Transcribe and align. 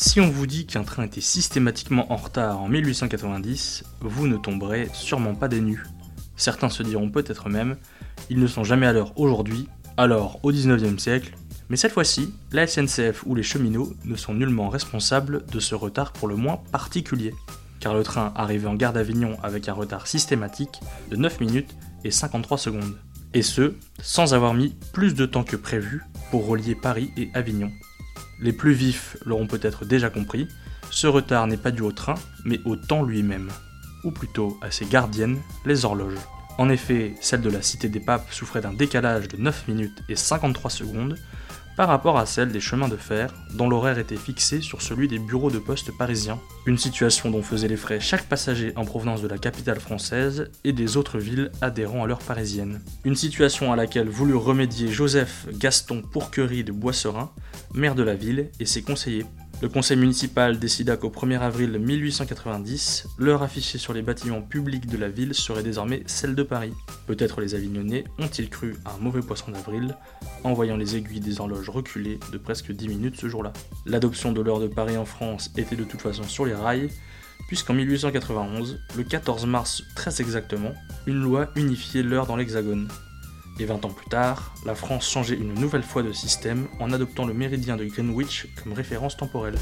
Si 0.00 0.20
on 0.20 0.30
vous 0.30 0.46
dit 0.46 0.64
qu'un 0.64 0.84
train 0.84 1.02
était 1.02 1.20
systématiquement 1.20 2.12
en 2.12 2.16
retard 2.16 2.60
en 2.62 2.68
1890, 2.68 3.82
vous 4.02 4.28
ne 4.28 4.36
tomberez 4.36 4.88
sûrement 4.92 5.34
pas 5.34 5.48
des. 5.48 5.60
Certains 6.36 6.68
se 6.68 6.84
diront 6.84 7.10
peut-être 7.10 7.48
même, 7.48 7.76
ils 8.30 8.38
ne 8.38 8.46
sont 8.46 8.62
jamais 8.62 8.86
à 8.86 8.92
l'heure 8.92 9.18
aujourd'hui, 9.18 9.66
alors 9.96 10.38
au 10.44 10.52
19e 10.52 11.00
siècle, 11.00 11.36
mais 11.68 11.76
cette 11.76 11.90
fois-ci, 11.90 12.32
la 12.52 12.68
SNCF 12.68 13.24
ou 13.26 13.34
les 13.34 13.42
cheminots 13.42 13.92
ne 14.04 14.14
sont 14.14 14.34
nullement 14.34 14.68
responsables 14.68 15.44
de 15.46 15.58
ce 15.58 15.74
retard 15.74 16.12
pour 16.12 16.28
le 16.28 16.36
moins 16.36 16.60
particulier, 16.70 17.34
car 17.80 17.92
le 17.92 18.04
train 18.04 18.32
arrivait 18.36 18.68
en 18.68 18.76
gare 18.76 18.92
d'Avignon 18.92 19.36
avec 19.42 19.68
un 19.68 19.74
retard 19.74 20.06
systématique 20.06 20.78
de 21.10 21.16
9 21.16 21.40
minutes 21.40 21.74
et 22.04 22.12
53 22.12 22.56
secondes, 22.56 22.96
et 23.34 23.42
ce, 23.42 23.74
sans 24.00 24.32
avoir 24.32 24.54
mis 24.54 24.76
plus 24.92 25.14
de 25.14 25.26
temps 25.26 25.42
que 25.42 25.56
prévu 25.56 26.04
pour 26.30 26.46
relier 26.46 26.76
Paris 26.76 27.10
et 27.16 27.30
Avignon. 27.34 27.72
Les 28.40 28.52
plus 28.52 28.72
vifs 28.72 29.16
l'auront 29.24 29.46
peut-être 29.46 29.84
déjà 29.84 30.10
compris, 30.10 30.48
ce 30.90 31.06
retard 31.06 31.46
n'est 31.46 31.56
pas 31.56 31.70
dû 31.70 31.82
au 31.82 31.92
train, 31.92 32.14
mais 32.44 32.60
au 32.64 32.76
temps 32.76 33.02
lui-même, 33.02 33.48
ou 34.04 34.10
plutôt 34.10 34.58
à 34.62 34.70
ses 34.70 34.86
gardiennes, 34.86 35.38
les 35.66 35.84
horloges. 35.84 36.18
En 36.56 36.68
effet, 36.68 37.14
celle 37.20 37.40
de 37.40 37.50
la 37.50 37.62
Cité 37.62 37.88
des 37.88 38.00
Papes 38.00 38.32
souffrait 38.32 38.60
d'un 38.60 38.72
décalage 38.72 39.28
de 39.28 39.36
9 39.36 39.68
minutes 39.68 40.02
et 40.08 40.16
53 40.16 40.70
secondes 40.70 41.16
par 41.78 41.86
rapport 41.86 42.18
à 42.18 42.26
celle 42.26 42.50
des 42.50 42.58
chemins 42.58 42.88
de 42.88 42.96
fer, 42.96 43.32
dont 43.54 43.68
l'horaire 43.68 44.00
était 44.00 44.16
fixé 44.16 44.60
sur 44.60 44.82
celui 44.82 45.06
des 45.06 45.20
bureaux 45.20 45.52
de 45.52 45.60
poste 45.60 45.96
parisiens, 45.96 46.40
une 46.66 46.76
situation 46.76 47.30
dont 47.30 47.40
faisait 47.40 47.68
les 47.68 47.76
frais 47.76 48.00
chaque 48.00 48.24
passager 48.24 48.72
en 48.74 48.84
provenance 48.84 49.22
de 49.22 49.28
la 49.28 49.38
capitale 49.38 49.78
française 49.78 50.50
et 50.64 50.72
des 50.72 50.96
autres 50.96 51.18
villes 51.18 51.52
adhérant 51.60 52.02
à 52.02 52.08
l'heure 52.08 52.18
parisienne. 52.18 52.80
Une 53.04 53.14
situation 53.14 53.72
à 53.72 53.76
laquelle 53.76 54.08
voulut 54.08 54.34
remédier 54.34 54.88
Joseph 54.88 55.46
Gaston 55.52 56.02
Pourquerie 56.02 56.64
de 56.64 56.72
Boisserin, 56.72 57.30
maire 57.74 57.94
de 57.94 58.02
la 58.02 58.16
ville, 58.16 58.50
et 58.58 58.66
ses 58.66 58.82
conseillers. 58.82 59.26
Le 59.62 59.68
conseil 59.68 59.96
municipal 59.96 60.58
décida 60.58 60.96
qu'au 60.96 61.10
1er 61.10 61.38
avril 61.38 61.78
1890, 61.78 63.06
l'heure 63.18 63.44
affichée 63.44 63.78
sur 63.78 63.92
les 63.92 64.02
bâtiments 64.02 64.42
publics 64.42 64.86
de 64.86 64.96
la 64.96 65.08
ville 65.08 65.32
serait 65.32 65.62
désormais 65.62 66.02
celle 66.06 66.34
de 66.34 66.42
Paris. 66.42 66.72
Peut-être 67.08 67.40
les 67.40 67.54
Avignonnais 67.54 68.04
ont-ils 68.18 68.50
cru 68.50 68.76
un 68.84 68.98
mauvais 69.02 69.22
poisson 69.22 69.50
d'avril, 69.50 69.96
en 70.44 70.52
voyant 70.52 70.76
les 70.76 70.94
aiguilles 70.94 71.20
des 71.20 71.40
horloges 71.40 71.70
reculer 71.70 72.20
de 72.32 72.36
presque 72.36 72.70
10 72.70 72.86
minutes 72.86 73.16
ce 73.18 73.30
jour-là. 73.30 73.54
L'adoption 73.86 74.30
de 74.30 74.42
l'heure 74.42 74.60
de 74.60 74.66
Paris 74.66 74.98
en 74.98 75.06
France 75.06 75.50
était 75.56 75.74
de 75.74 75.84
toute 75.84 76.02
façon 76.02 76.24
sur 76.24 76.44
les 76.44 76.54
rails, 76.54 76.90
puisqu'en 77.46 77.72
1891, 77.72 78.80
le 78.94 79.04
14 79.04 79.46
mars 79.46 79.82
très 79.96 80.20
exactement, 80.20 80.74
une 81.06 81.22
loi 81.22 81.48
unifiait 81.56 82.02
l'heure 82.02 82.26
dans 82.26 82.36
l'Hexagone. 82.36 82.88
Et 83.58 83.64
20 83.64 83.86
ans 83.86 83.90
plus 83.90 84.10
tard, 84.10 84.54
la 84.66 84.74
France 84.74 85.08
changeait 85.08 85.34
une 85.34 85.54
nouvelle 85.54 85.82
fois 85.82 86.02
de 86.02 86.12
système 86.12 86.68
en 86.78 86.92
adoptant 86.92 87.24
le 87.24 87.32
méridien 87.32 87.78
de 87.78 87.86
Greenwich 87.86 88.48
comme 88.62 88.74
référence 88.74 89.16
temporelle. 89.16 89.56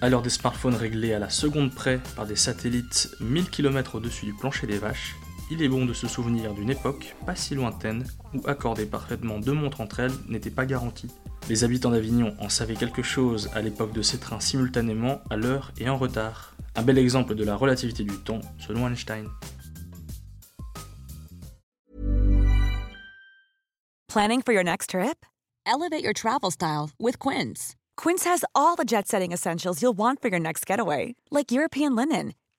À 0.00 0.08
l'heure 0.08 0.22
des 0.22 0.28
smartphones 0.28 0.74
réglés 0.74 1.12
à 1.12 1.20
la 1.20 1.30
seconde 1.30 1.72
près 1.72 2.00
par 2.16 2.26
des 2.26 2.34
satellites 2.34 3.10
1000 3.20 3.48
km 3.48 3.94
au-dessus 3.94 4.26
du 4.26 4.34
plancher 4.34 4.66
des 4.66 4.78
vaches, 4.78 5.14
il 5.50 5.62
est 5.62 5.68
bon 5.68 5.84
de 5.84 5.92
se 5.92 6.06
souvenir 6.06 6.54
d'une 6.54 6.70
époque 6.70 7.14
pas 7.26 7.34
si 7.34 7.54
lointaine 7.54 8.06
où 8.34 8.48
accorder 8.48 8.86
parfaitement 8.86 9.38
deux 9.40 9.52
montres 9.52 9.80
entre 9.80 10.00
elles 10.00 10.12
n'était 10.28 10.50
pas 10.50 10.64
garanti. 10.64 11.08
Les 11.48 11.64
habitants 11.64 11.90
d'Avignon 11.90 12.34
en 12.38 12.48
savaient 12.48 12.76
quelque 12.76 13.02
chose 13.02 13.50
à 13.54 13.60
l'époque 13.60 13.92
de 13.92 14.02
ces 14.02 14.18
trains 14.18 14.40
simultanément 14.40 15.20
à 15.28 15.36
l'heure 15.36 15.72
et 15.78 15.88
en 15.88 15.98
retard. 15.98 16.54
Un 16.76 16.82
bel 16.82 16.98
exemple 16.98 17.34
de 17.34 17.44
la 17.44 17.56
relativité 17.56 18.04
du 18.04 18.16
temps 18.16 18.40
selon 18.58 18.86
Einstein. 18.86 19.28
Planning 24.08 24.42
for 24.42 24.52
your 24.52 24.64
next 24.64 24.90
trip? 24.90 25.24
Elevate 25.66 26.02
your 26.02 26.12
travel 26.12 26.50
style 26.50 26.90
with 26.98 27.18
Quince. 27.18 27.76
Quince 27.96 28.24
has 28.24 28.44
all 28.54 28.76
the 28.76 28.84
jet-setting 28.84 29.30
essentials 29.32 29.80
you'll 29.82 29.96
want 29.96 30.20
for 30.20 30.28
your 30.28 30.40
next 30.40 30.66
getaway, 30.66 31.14
like 31.30 31.52
European 31.52 31.94
linen, 31.94 32.32